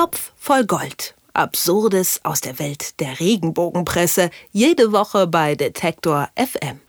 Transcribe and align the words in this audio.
Topf 0.00 0.32
voll 0.34 0.64
Gold. 0.64 1.14
Absurdes 1.34 2.20
aus 2.22 2.40
der 2.40 2.58
Welt 2.58 2.98
der 3.00 3.20
Regenbogenpresse. 3.20 4.30
Jede 4.50 4.92
Woche 4.92 5.26
bei 5.26 5.54
Detektor 5.56 6.30
FM. 6.36 6.80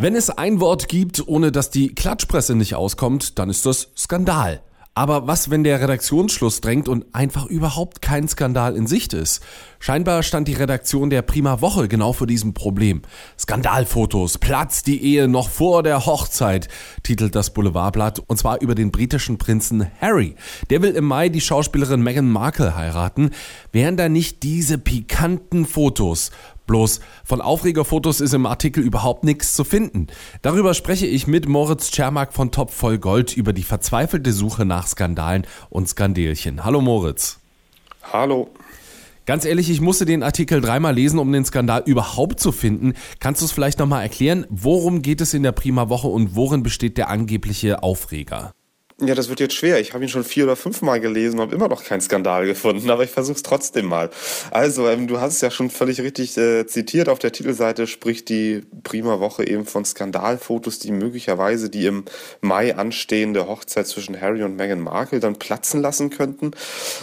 Wenn 0.00 0.16
es 0.16 0.30
ein 0.30 0.58
Wort 0.58 0.88
gibt, 0.88 1.28
ohne 1.28 1.52
dass 1.52 1.70
die 1.70 1.94
Klatschpresse 1.94 2.56
nicht 2.56 2.74
auskommt, 2.74 3.38
dann 3.38 3.50
ist 3.50 3.66
das 3.66 3.92
Skandal. 3.96 4.62
Aber 4.98 5.26
was, 5.26 5.50
wenn 5.50 5.62
der 5.62 5.82
Redaktionsschluss 5.82 6.62
drängt 6.62 6.88
und 6.88 7.04
einfach 7.14 7.44
überhaupt 7.44 8.00
kein 8.00 8.26
Skandal 8.28 8.74
in 8.74 8.86
Sicht 8.86 9.12
ist? 9.12 9.42
Scheinbar 9.78 10.22
stand 10.22 10.48
die 10.48 10.54
Redaktion 10.54 11.10
der 11.10 11.20
Prima 11.20 11.60
Woche 11.60 11.86
genau 11.86 12.14
vor 12.14 12.26
diesem 12.26 12.54
Problem. 12.54 13.02
Skandalfotos, 13.38 14.38
Platz 14.38 14.84
die 14.84 15.04
Ehe 15.04 15.28
noch 15.28 15.50
vor 15.50 15.82
der 15.82 16.06
Hochzeit, 16.06 16.68
titelt 17.02 17.34
das 17.34 17.52
Boulevardblatt, 17.52 18.22
und 18.26 18.38
zwar 18.38 18.62
über 18.62 18.74
den 18.74 18.90
britischen 18.90 19.36
Prinzen 19.36 19.86
Harry. 20.00 20.34
Der 20.70 20.80
will 20.80 20.92
im 20.92 21.04
Mai 21.04 21.28
die 21.28 21.42
Schauspielerin 21.42 22.02
Meghan 22.02 22.30
Markle 22.30 22.74
heiraten. 22.74 23.32
Wären 23.72 23.98
da 23.98 24.08
nicht 24.08 24.44
diese 24.44 24.78
pikanten 24.78 25.66
Fotos 25.66 26.30
Bloß 26.66 27.00
von 27.24 27.40
Aufregerfotos 27.40 28.20
ist 28.20 28.34
im 28.34 28.46
Artikel 28.46 28.82
überhaupt 28.82 29.24
nichts 29.24 29.54
zu 29.54 29.64
finden. 29.64 30.08
Darüber 30.42 30.74
spreche 30.74 31.06
ich 31.06 31.26
mit 31.26 31.48
Moritz 31.48 31.90
Czermak 31.90 32.32
von 32.32 32.50
Top 32.50 32.70
voll 32.70 32.98
Gold 32.98 33.36
über 33.36 33.52
die 33.52 33.62
verzweifelte 33.62 34.32
Suche 34.32 34.64
nach 34.64 34.86
Skandalen 34.86 35.46
und 35.70 35.88
Skandelchen. 35.88 36.64
Hallo 36.64 36.80
Moritz. 36.80 37.38
Hallo. 38.12 38.50
Ganz 39.26 39.44
ehrlich, 39.44 39.68
ich 39.70 39.80
musste 39.80 40.04
den 40.04 40.22
Artikel 40.22 40.60
dreimal 40.60 40.94
lesen, 40.94 41.18
um 41.18 41.32
den 41.32 41.44
Skandal 41.44 41.82
überhaupt 41.84 42.38
zu 42.38 42.52
finden. 42.52 42.94
Kannst 43.18 43.40
du 43.40 43.46
es 43.46 43.52
vielleicht 43.52 43.80
nochmal 43.80 44.02
erklären? 44.02 44.46
Worum 44.50 45.02
geht 45.02 45.20
es 45.20 45.34
in 45.34 45.42
der 45.42 45.50
Prima 45.50 45.88
Woche 45.88 46.06
und 46.06 46.36
worin 46.36 46.62
besteht 46.62 46.96
der 46.96 47.08
angebliche 47.08 47.82
Aufreger? 47.82 48.52
Ja, 48.98 49.14
das 49.14 49.28
wird 49.28 49.40
jetzt 49.40 49.54
schwer. 49.54 49.78
Ich 49.78 49.92
habe 49.92 50.04
ihn 50.04 50.08
schon 50.08 50.24
vier 50.24 50.44
oder 50.44 50.56
fünf 50.56 50.80
Mal 50.80 51.00
gelesen 51.00 51.34
und 51.34 51.42
habe 51.42 51.54
immer 51.54 51.68
noch 51.68 51.84
keinen 51.84 52.00
Skandal 52.00 52.46
gefunden, 52.46 52.88
aber 52.88 53.04
ich 53.04 53.10
versuche 53.10 53.36
es 53.36 53.42
trotzdem 53.42 53.84
mal. 53.84 54.08
Also, 54.50 54.88
ähm, 54.88 55.06
du 55.06 55.20
hast 55.20 55.34
es 55.34 55.42
ja 55.42 55.50
schon 55.50 55.68
völlig 55.68 56.00
richtig 56.00 56.34
äh, 56.38 56.66
zitiert. 56.66 57.10
Auf 57.10 57.18
der 57.18 57.30
Titelseite 57.30 57.88
spricht 57.88 58.30
die 58.30 58.62
Prima 58.84 59.20
Woche 59.20 59.46
eben 59.46 59.66
von 59.66 59.84
Skandalfotos, 59.84 60.78
die 60.78 60.92
möglicherweise 60.92 61.68
die 61.68 61.84
im 61.84 62.06
Mai 62.40 62.74
anstehende 62.74 63.46
Hochzeit 63.46 63.86
zwischen 63.86 64.18
Harry 64.18 64.42
und 64.42 64.56
Meghan 64.56 64.80
Markle 64.80 65.20
dann 65.20 65.38
platzen 65.38 65.82
lassen 65.82 66.08
könnten. 66.08 66.52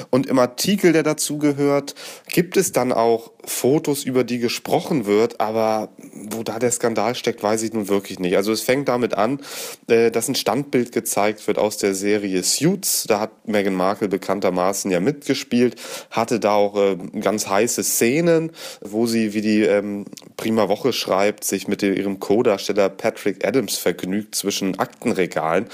Und 0.10 0.26
im 0.26 0.40
Artikel, 0.40 0.94
der 0.94 1.04
dazu 1.04 1.38
gehört, 1.38 1.94
gibt 2.28 2.58
es 2.58 2.72
dann 2.72 2.92
auch 2.92 3.34
Fotos, 3.46 4.04
über 4.04 4.24
die 4.24 4.40
gesprochen 4.40 5.06
wird, 5.06 5.40
aber 5.40 5.90
wo 6.12 6.42
da 6.44 6.58
der 6.58 6.72
Skandal 6.72 7.14
steckt, 7.14 7.44
weiß 7.44 7.62
ich 7.62 7.74
nun 7.74 7.88
wirklich 7.88 8.18
nicht. 8.20 8.36
Also 8.36 8.52
es 8.52 8.62
fängt 8.62 8.88
damit 8.88 9.14
an, 9.14 9.42
äh, 9.88 10.10
dass 10.10 10.28
ein 10.28 10.36
Standbild 10.36 10.92
gezeigt 10.92 11.46
wird 11.46 11.60
aus 11.60 11.83
der 11.84 11.94
Serie 11.94 12.42
Suits. 12.42 13.06
Da 13.08 13.20
hat 13.20 13.48
Meghan 13.48 13.76
Markle 13.76 14.08
bekanntermaßen 14.08 14.90
ja 14.90 15.00
mitgespielt, 15.00 15.76
hatte 16.10 16.40
da 16.40 16.54
auch 16.54 16.76
äh, 16.76 16.98
ganz 17.20 17.48
heiße 17.48 17.84
Szenen, 17.84 18.52
wo 18.82 19.06
sie, 19.06 19.34
wie 19.34 19.42
die 19.42 19.62
ähm, 19.62 20.06
Prima 20.38 20.70
Woche 20.70 20.94
schreibt, 20.94 21.44
sich 21.44 21.68
mit 21.68 21.84
ihrem 21.84 22.20
Co-Darsteller 22.20 22.90
Patrick 22.90 23.46
Adams 23.46 23.78
vergnügt 23.78 24.36
zwischen 24.36 24.80
Aktenregalen. 24.80 25.68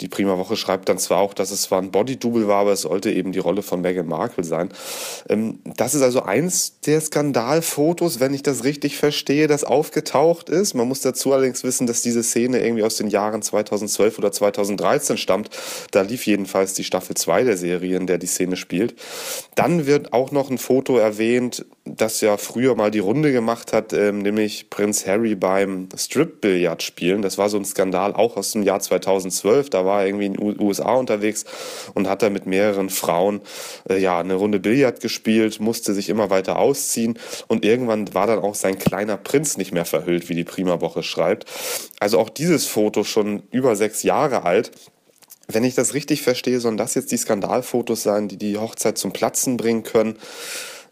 Die 0.00 0.08
Prima 0.08 0.38
Woche 0.38 0.56
schreibt 0.56 0.88
dann 0.88 0.98
zwar 0.98 1.18
auch, 1.18 1.34
dass 1.34 1.50
es 1.50 1.62
zwar 1.62 1.80
ein 1.82 1.90
Body-Double 1.90 2.46
war, 2.46 2.60
aber 2.60 2.72
es 2.72 2.82
sollte 2.82 3.10
eben 3.10 3.32
die 3.32 3.38
Rolle 3.38 3.62
von 3.62 3.80
Meghan 3.80 4.06
Markle 4.06 4.44
sein. 4.44 4.70
Ähm, 5.28 5.58
das 5.76 5.94
ist 5.94 6.02
also 6.02 6.22
eins 6.22 6.80
der 6.80 7.00
Skandalfotos, 7.00 8.20
wenn 8.20 8.32
ich 8.32 8.42
das 8.42 8.64
richtig 8.64 8.96
verstehe, 8.96 9.48
das 9.48 9.64
aufgetaucht 9.64 10.48
ist. 10.48 10.74
Man 10.74 10.86
muss 10.86 11.00
dazu 11.00 11.32
allerdings 11.32 11.64
wissen, 11.64 11.86
dass 11.86 12.02
diese 12.02 12.22
Szene 12.22 12.60
irgendwie 12.60 12.84
aus 12.84 12.96
den 12.96 13.08
Jahren 13.08 13.42
2012 13.42 14.18
oder 14.18 14.30
2013 14.30 15.16
stammt. 15.16 15.50
Da 15.90 16.02
lief 16.02 16.26
jedenfalls 16.26 16.74
die 16.74 16.84
Staffel 16.84 17.16
2 17.16 17.44
der 17.44 17.56
Serie, 17.56 17.96
in 17.96 18.06
der 18.06 18.18
die 18.18 18.26
Szene 18.26 18.56
spielt. 18.56 18.94
Dann 19.56 19.86
wird 19.86 20.12
auch 20.12 20.30
noch 20.30 20.50
ein 20.50 20.58
Foto 20.58 20.96
erwähnt, 20.96 21.66
das 22.00 22.20
ja 22.20 22.36
früher 22.36 22.74
mal 22.74 22.90
die 22.90 22.98
Runde 22.98 23.32
gemacht 23.32 23.72
hat, 23.72 23.92
ähm, 23.92 24.18
nämlich 24.20 24.70
Prinz 24.70 25.06
Harry 25.06 25.34
beim 25.34 25.88
Strip-Billard 25.94 26.82
spielen. 26.82 27.22
Das 27.22 27.38
war 27.38 27.48
so 27.48 27.58
ein 27.58 27.64
Skandal 27.64 28.14
auch 28.14 28.36
aus 28.36 28.52
dem 28.52 28.62
Jahr 28.62 28.80
2012. 28.80 29.70
Da 29.70 29.84
war 29.84 30.00
er 30.00 30.06
irgendwie 30.06 30.26
in 30.26 30.34
den 30.34 30.60
USA 30.60 30.94
unterwegs 30.94 31.44
und 31.94 32.08
hat 32.08 32.22
da 32.22 32.30
mit 32.30 32.46
mehreren 32.46 32.90
Frauen 32.90 33.40
äh, 33.88 33.98
ja 33.98 34.18
eine 34.18 34.34
Runde 34.34 34.60
Billard 34.60 35.00
gespielt, 35.00 35.60
musste 35.60 35.94
sich 35.94 36.08
immer 36.08 36.30
weiter 36.30 36.58
ausziehen 36.58 37.18
und 37.48 37.64
irgendwann 37.64 38.14
war 38.14 38.26
dann 38.26 38.38
auch 38.38 38.54
sein 38.54 38.78
kleiner 38.78 39.16
Prinz 39.16 39.56
nicht 39.56 39.72
mehr 39.72 39.84
verhüllt, 39.84 40.28
wie 40.28 40.34
die 40.34 40.44
Prima 40.44 40.80
Woche 40.80 41.02
schreibt. 41.02 41.46
Also 42.00 42.18
auch 42.18 42.30
dieses 42.30 42.66
Foto 42.66 43.04
schon 43.04 43.42
über 43.50 43.76
sechs 43.76 44.02
Jahre 44.02 44.44
alt. 44.44 44.70
Wenn 45.50 45.64
ich 45.64 45.74
das 45.74 45.94
richtig 45.94 46.22
verstehe, 46.22 46.60
sollen 46.60 46.76
das 46.76 46.94
jetzt 46.94 47.10
die 47.10 47.16
Skandalfotos 47.16 48.02
sein, 48.02 48.28
die 48.28 48.36
die 48.36 48.58
Hochzeit 48.58 48.98
zum 48.98 49.12
Platzen 49.12 49.56
bringen 49.56 49.82
können 49.82 50.18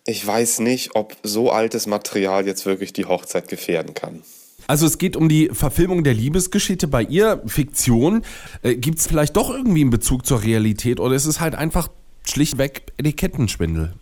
ich 0.07 0.27
weiß 0.27 0.61
nicht, 0.61 0.95
ob 0.95 1.17
so 1.23 1.51
altes 1.51 1.87
Material 1.87 2.47
jetzt 2.47 2.65
wirklich 2.67 2.93
die 2.93 3.05
Hochzeit 3.05 3.49
gefährden 3.49 3.95
kann. 3.95 4.23
Also 4.69 4.87
es 4.87 4.99
geht 4.99 5.17
um 5.17 5.29
die 5.29 5.51
Verfilmung 5.53 6.03
der 6.03 6.15
Liebesgeschichte 6.15 6.89
bei 6.89 7.03
ihr, 7.03 7.43
Fiktion. 7.47 8.23
Äh, 8.63 8.77
Gibt 8.77 8.99
es 8.99 9.07
vielleicht 9.07 9.37
doch 9.37 9.51
irgendwie 9.51 9.83
einen 9.83 9.91
Bezug 9.91 10.27
zur 10.27 10.43
Realität 10.43 10.99
oder 10.99 11.15
ist 11.15 11.27
es 11.27 11.41
halt 11.41 11.55
einfach 11.55 11.89
schlichtweg 12.25 12.83
Etikettenschwindel? 12.97 13.95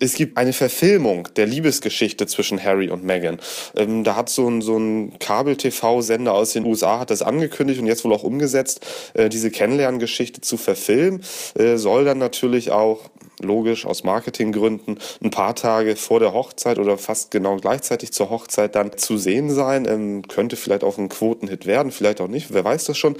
Es 0.00 0.14
gibt 0.14 0.36
eine 0.36 0.52
Verfilmung 0.52 1.28
der 1.36 1.46
Liebesgeschichte 1.46 2.26
zwischen 2.26 2.62
Harry 2.62 2.90
und 2.90 3.04
Meghan. 3.04 3.38
Ähm, 3.76 4.04
da 4.04 4.16
hat 4.16 4.28
so 4.28 4.48
ein, 4.48 4.60
so 4.60 4.76
ein 4.76 5.18
Kabel-TV-Sender 5.18 6.32
aus 6.32 6.52
den 6.52 6.64
USA 6.64 7.00
hat 7.00 7.10
das 7.10 7.22
angekündigt 7.22 7.80
und 7.80 7.86
jetzt 7.86 8.04
wohl 8.04 8.12
auch 8.12 8.22
umgesetzt, 8.22 8.84
äh, 9.14 9.28
diese 9.28 9.50
Kennenlerngeschichte 9.50 10.40
zu 10.40 10.56
verfilmen. 10.56 11.22
Äh, 11.54 11.76
soll 11.76 12.04
dann 12.04 12.18
natürlich 12.18 12.70
auch 12.70 13.10
logisch 13.40 13.86
aus 13.86 14.04
Marketinggründen 14.04 14.98
ein 15.22 15.30
paar 15.30 15.54
Tage 15.54 15.96
vor 15.96 16.20
der 16.20 16.32
Hochzeit 16.32 16.78
oder 16.78 16.96
fast 16.98 17.30
genau 17.30 17.56
gleichzeitig 17.56 18.12
zur 18.12 18.30
Hochzeit 18.30 18.74
dann 18.74 18.96
zu 18.96 19.18
sehen 19.18 19.50
sein. 19.50 19.86
Ähm, 19.86 20.22
könnte 20.26 20.56
vielleicht 20.56 20.84
auch 20.84 20.98
ein 20.98 21.08
Quotenhit 21.08 21.66
werden, 21.66 21.92
vielleicht 21.92 22.20
auch 22.20 22.28
nicht, 22.28 22.52
wer 22.52 22.64
weiß 22.64 22.84
das 22.84 22.98
schon. 22.98 23.16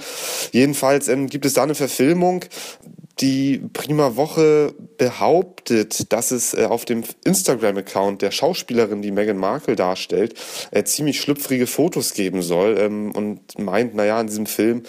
Jedenfalls 0.51 1.07
ähm, 1.07 1.27
gibt 1.27 1.45
es 1.45 1.53
da 1.53 1.63
eine 1.63 1.75
Verfilmung, 1.75 2.45
die 3.19 3.59
Prima 3.73 4.15
Woche 4.15 4.73
behauptet, 4.97 6.11
dass 6.13 6.31
es 6.31 6.53
äh, 6.53 6.65
auf 6.65 6.85
dem 6.85 7.03
Instagram-Account 7.23 8.21
der 8.21 8.31
Schauspielerin, 8.31 9.01
die 9.01 9.11
Meghan 9.11 9.37
Markle 9.37 9.75
darstellt, 9.75 10.35
äh, 10.71 10.83
ziemlich 10.83 11.19
schlüpfrige 11.19 11.67
Fotos 11.67 12.13
geben 12.13 12.41
soll 12.41 12.77
ähm, 12.79 13.11
und 13.11 13.57
meint, 13.57 13.95
naja, 13.95 14.19
in 14.21 14.27
diesem 14.27 14.45
Film 14.45 14.83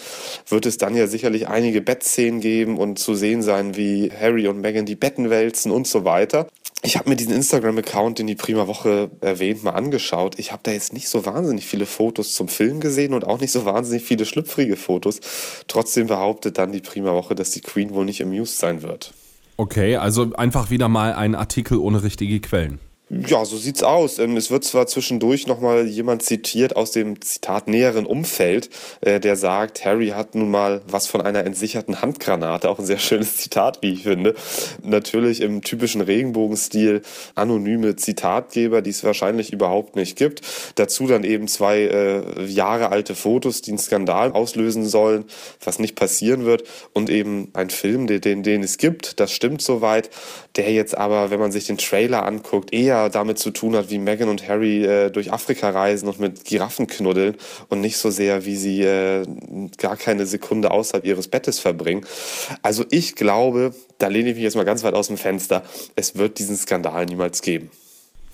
wird 0.47 0.65
es 0.65 0.77
dann 0.77 0.95
ja 0.95 1.07
sicherlich 1.07 1.47
einige 1.47 1.81
Bettszenen 1.81 2.39
geben 2.39 2.77
und 2.77 2.99
zu 2.99 3.15
sehen 3.15 3.41
sein, 3.41 3.75
wie 3.75 4.11
Harry 4.11 4.47
und 4.47 4.61
Meghan 4.61 4.85
die 4.85 4.95
Betten 4.95 5.29
wälzen 5.29 5.71
und 5.71 5.87
so 5.87 6.05
weiter 6.05 6.47
ich 6.81 6.95
habe 6.95 7.09
mir 7.09 7.17
diesen 7.17 7.33
Instagram-Account, 7.33 8.19
den 8.19 8.27
die 8.27 8.35
Prima 8.35 8.67
Woche 8.67 9.11
erwähnt, 9.19 9.63
mal 9.63 9.71
angeschaut. 9.71 10.39
Ich 10.39 10.53
habe 10.53 10.61
da 10.63 10.71
jetzt 10.71 10.93
nicht 10.93 11.09
so 11.09 11.25
wahnsinnig 11.25 11.65
viele 11.65 11.85
Fotos 11.85 12.33
zum 12.33 12.47
Film 12.47 12.79
gesehen 12.79 13.13
und 13.13 13.25
auch 13.25 13.39
nicht 13.41 13.51
so 13.51 13.65
wahnsinnig 13.65 14.03
viele 14.03 14.25
schlüpfrige 14.25 14.77
Fotos. 14.77 15.19
Trotzdem 15.67 16.07
behauptet 16.07 16.57
dann 16.57 16.71
die 16.71 16.79
Prima 16.79 17.13
Woche, 17.13 17.35
dass 17.35 17.51
die 17.51 17.59
Queen 17.59 17.93
wohl 17.93 18.05
nicht 18.05 18.18
amused 18.21 18.57
sein 18.57 18.81
wird. 18.81 19.13
Okay, 19.57 19.97
also 19.97 20.33
einfach 20.35 20.69
wieder 20.69 20.87
mal 20.87 21.13
ein 21.13 21.35
Artikel 21.35 21.77
ohne 21.77 22.03
richtige 22.03 22.39
Quellen. 22.39 22.79
Ja, 23.11 23.43
so 23.43 23.57
sieht's 23.57 23.81
aus. 23.81 24.19
Ähm, 24.19 24.37
es 24.37 24.51
wird 24.51 24.63
zwar 24.63 24.85
zwischendurch 24.85 25.47
nochmal 25.47 25.87
jemand 25.87 26.21
zitiert 26.21 26.75
aus 26.75 26.91
dem 26.91 27.19
Zitat 27.21 27.67
näheren 27.67 28.05
Umfeld, 28.05 28.69
äh, 29.01 29.19
der 29.19 29.35
sagt, 29.35 29.83
Harry 29.83 30.09
hat 30.09 30.35
nun 30.35 30.51
mal 30.51 30.83
was 30.85 31.07
von 31.07 31.19
einer 31.21 31.43
entsicherten 31.43 32.03
Handgranate, 32.03 32.69
auch 32.69 32.77
ein 32.77 32.85
sehr 32.85 32.99
schönes 32.99 33.37
Zitat, 33.37 33.81
wie 33.81 33.93
ich 33.93 34.03
finde. 34.03 34.35
Natürlich 34.83 35.41
im 35.41 35.63
typischen 35.63 36.01
Regenbogenstil 36.01 37.01
anonyme 37.33 37.95
Zitatgeber, 37.95 38.83
die 38.83 38.91
es 38.91 39.03
wahrscheinlich 39.03 39.51
überhaupt 39.51 39.95
nicht 39.95 40.15
gibt. 40.15 40.41
Dazu 40.75 41.07
dann 41.07 41.23
eben 41.23 41.47
zwei 41.47 41.79
äh, 41.79 42.45
Jahre 42.45 42.91
alte 42.91 43.15
Fotos, 43.15 43.63
die 43.63 43.71
einen 43.71 43.79
Skandal 43.79 44.33
auslösen 44.33 44.85
sollen, 44.85 45.25
was 45.65 45.79
nicht 45.79 45.95
passieren 45.95 46.45
wird. 46.45 46.63
Und 46.93 47.09
eben 47.09 47.49
ein 47.53 47.71
Film, 47.71 48.05
den, 48.05 48.21
den, 48.21 48.43
den 48.43 48.61
es 48.61 48.77
gibt, 48.77 49.19
das 49.19 49.31
stimmt 49.31 49.63
soweit, 49.63 50.11
der 50.57 50.71
jetzt 50.71 50.95
aber, 50.95 51.31
wenn 51.31 51.39
man 51.39 51.51
sich 51.51 51.65
den 51.65 51.79
Trailer 51.79 52.23
anguckt, 52.23 52.71
eher 52.71 52.98
damit 53.07 53.39
zu 53.39 53.51
tun 53.51 53.75
hat, 53.75 53.89
wie 53.89 53.99
Meghan 53.99 54.27
und 54.27 54.47
Harry 54.49 54.83
äh, 54.83 55.09
durch 55.09 55.31
Afrika 55.31 55.69
reisen 55.69 56.09
und 56.09 56.19
mit 56.19 56.43
Giraffen 56.43 56.87
knuddeln 56.87 57.35
und 57.69 57.79
nicht 57.79 57.97
so 57.97 58.09
sehr, 58.09 58.45
wie 58.45 58.57
sie 58.57 58.81
äh, 58.81 59.25
gar 59.77 59.95
keine 59.95 60.25
Sekunde 60.25 60.71
außerhalb 60.71 61.05
ihres 61.05 61.29
Bettes 61.29 61.59
verbringen. 61.59 62.05
Also 62.61 62.83
ich 62.89 63.15
glaube, 63.15 63.73
da 63.99 64.07
lehne 64.07 64.29
ich 64.29 64.35
mich 64.35 64.43
jetzt 64.43 64.55
mal 64.55 64.65
ganz 64.65 64.83
weit 64.83 64.95
aus 64.95 65.07
dem 65.07 65.17
Fenster, 65.17 65.63
es 65.95 66.17
wird 66.17 66.39
diesen 66.39 66.57
Skandal 66.57 67.05
niemals 67.05 67.41
geben. 67.41 67.71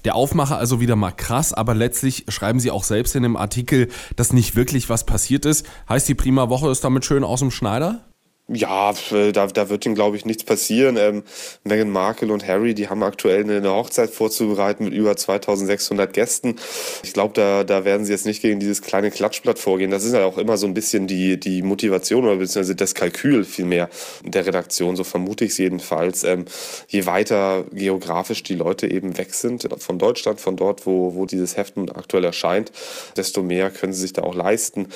Der 0.06 0.16
Aufmacher 0.16 0.58
also 0.58 0.80
wieder 0.80 0.96
mal 0.96 1.12
krass, 1.12 1.52
aber 1.52 1.74
letztlich 1.74 2.26
schreiben 2.30 2.60
sie 2.60 2.70
auch 2.70 2.84
selbst 2.84 3.16
in 3.16 3.24
dem 3.24 3.36
Artikel, 3.36 3.90
dass 4.16 4.34
nicht 4.34 4.56
wirklich 4.56 4.88
was 4.88 5.04
passiert 5.04 5.46
ist. 5.46 5.66
Heißt, 5.90 6.08
die 6.08 6.14
Prima 6.16 6.50
Woche 6.50 6.70
ist 6.70 6.84
damit 6.84 7.06
schön 7.06 7.24
aus 7.24 7.40
dem 7.40 7.50
Schneider? 7.50 8.06
Ja, 8.48 8.94
da, 9.10 9.48
da 9.48 9.70
wird 9.70 9.88
ihm, 9.88 9.96
glaube 9.96 10.18
ich, 10.18 10.26
nichts 10.26 10.44
passieren. 10.44 10.98
Ähm, 10.98 11.24
Meghan 11.64 11.90
Markle 11.90 12.32
und 12.32 12.48
Harry, 12.48 12.76
die 12.76 12.90
haben 12.90 13.02
aktuell 13.02 13.44
eine, 13.44 13.58
eine 13.58 13.72
Hochzeit 13.72 14.12
vorzubereiten 14.12 14.84
mit 14.86 14.94
über 14.94 15.18
2600 15.18 16.14
Gästen. 16.14 16.58
Ich 17.02 17.14
glaube, 17.14 17.34
da, 17.34 17.64
da 17.64 17.86
werden 17.86 18.06
sie 18.06 18.12
jetzt 18.12 18.28
nicht 18.28 18.44
gegen 18.44 18.60
dieses 18.60 18.84
kleine 18.84 19.10
Klatschblatt 19.10 19.58
vorgehen. 19.58 19.90
Das 19.90 20.04
ist 20.04 20.14
ja 20.14 20.26
auch 20.26 20.38
immer 20.38 20.58
so 20.58 20.68
ein 20.68 20.76
bisschen 20.76 21.08
die, 21.08 21.40
die 21.40 21.64
Motivation 21.64 22.24
oder 22.24 22.36
beziehungsweise 22.36 22.76
das 22.76 22.94
Kalkül 22.94 23.46
vielmehr 23.46 23.90
der 24.24 24.46
Redaktion, 24.46 24.96
so 24.96 25.04
vermute 25.04 25.44
ich 25.44 25.52
es 25.52 25.58
jedenfalls. 25.58 26.24
Ähm, 26.24 26.46
je 26.88 27.08
weiter 27.08 27.66
geografisch 27.74 28.44
die 28.44 28.56
Leute 28.56 28.92
eben 28.92 29.18
weg 29.18 29.34
sind, 29.34 29.68
von 29.80 29.98
Deutschland, 29.98 30.40
von 30.40 30.56
dort, 30.56 30.86
wo, 30.86 31.16
wo 31.16 31.26
dieses 31.26 31.58
Heft 31.58 31.78
nun 31.78 31.90
aktuell 31.90 32.26
erscheint, 32.26 32.72
desto 33.18 33.42
mehr 33.42 33.72
können 33.72 33.94
sie 33.94 34.02
sich 34.02 34.14
da 34.14 34.22
auch 34.22 34.36
leisten. 34.36 34.90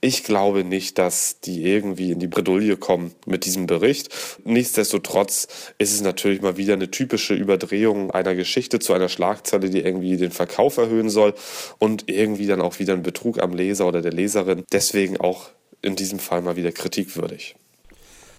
Ich 0.00 0.22
glaube 0.22 0.62
nicht, 0.62 0.98
dass 0.98 1.40
die 1.40 1.64
irgendwie 1.64 2.12
in 2.12 2.20
die 2.20 2.28
Bredouille 2.28 2.76
kommen 2.76 2.91
kommen 2.92 3.14
mit 3.24 3.46
diesem 3.46 3.66
Bericht. 3.66 4.10
Nichtsdestotrotz 4.44 5.48
ist 5.78 5.94
es 5.94 6.02
natürlich 6.02 6.42
mal 6.42 6.58
wieder 6.58 6.74
eine 6.74 6.90
typische 6.90 7.32
Überdrehung 7.32 8.10
einer 8.10 8.34
Geschichte 8.34 8.80
zu 8.80 8.92
einer 8.92 9.08
Schlagzeile, 9.08 9.70
die 9.70 9.80
irgendwie 9.80 10.18
den 10.18 10.30
Verkauf 10.30 10.76
erhöhen 10.76 11.08
soll 11.08 11.32
und 11.78 12.10
irgendwie 12.10 12.46
dann 12.46 12.60
auch 12.60 12.80
wieder 12.80 12.92
ein 12.92 13.02
Betrug 13.02 13.42
am 13.42 13.54
Leser 13.54 13.86
oder 13.86 14.02
der 14.02 14.12
Leserin. 14.12 14.64
Deswegen 14.72 15.18
auch 15.18 15.48
in 15.80 15.96
diesem 15.96 16.18
Fall 16.18 16.42
mal 16.42 16.56
wieder 16.56 16.70
kritikwürdig. 16.70 17.54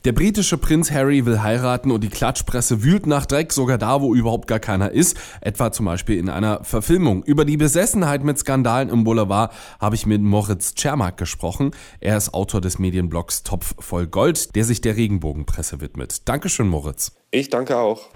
Der 0.05 0.11
britische 0.11 0.57
Prinz 0.57 0.91
Harry 0.91 1.25
will 1.25 1.41
heiraten 1.41 1.89
und 1.89 2.03
die 2.03 2.09
Klatschpresse 2.09 2.83
wühlt 2.83 3.05
nach 3.05 3.25
Dreck, 3.25 3.53
sogar 3.53 3.77
da, 3.77 4.01
wo 4.01 4.13
überhaupt 4.13 4.49
gar 4.49 4.59
keiner 4.59 4.91
ist, 4.91 5.15
etwa 5.39 5.71
zum 5.71 5.85
Beispiel 5.85 6.17
in 6.17 6.27
einer 6.27 6.61
Verfilmung. 6.65 7.23
Über 7.23 7.45
die 7.45 7.55
Besessenheit 7.55 8.21
mit 8.21 8.37
Skandalen 8.37 8.89
im 8.89 9.05
Boulevard 9.05 9.53
habe 9.79 9.95
ich 9.95 10.05
mit 10.05 10.21
Moritz 10.21 10.75
Czermak 10.75 11.15
gesprochen. 11.15 11.71
Er 12.01 12.17
ist 12.17 12.33
Autor 12.33 12.59
des 12.59 12.79
Medienblogs 12.79 13.43
Topf 13.43 13.75
voll 13.79 14.07
Gold, 14.07 14.53
der 14.57 14.65
sich 14.65 14.81
der 14.81 14.97
Regenbogenpresse 14.97 15.79
widmet. 15.79 16.27
Dankeschön, 16.27 16.67
Moritz. 16.67 17.13
Ich 17.31 17.49
danke 17.49 17.77
auch. 17.77 18.09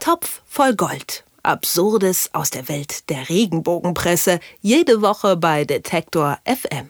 Topf 0.00 0.40
voll 0.46 0.74
Gold. 0.76 1.24
Absurdes 1.42 2.30
aus 2.32 2.48
der 2.48 2.70
Welt 2.70 3.10
der 3.10 3.28
Regenbogenpresse. 3.28 4.40
Jede 4.62 5.02
Woche 5.02 5.36
bei 5.36 5.66
Detektor 5.66 6.38
FM. 6.46 6.86